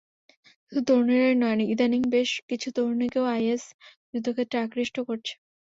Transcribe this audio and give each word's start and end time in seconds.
শুধু 0.65 0.81
তরুণেরাই 0.87 1.35
নন, 1.41 1.59
ইদানীং 1.73 2.01
বেশ 2.13 2.29
কিছু 2.49 2.67
তরুণীকেও 2.75 3.25
আইএস 3.35 3.63
যুদ্ধক্ষেত্রে 4.11 4.57
আকৃষ্ট 4.61 4.95
করছে। 5.07 5.33